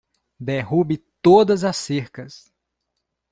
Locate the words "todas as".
1.21-1.77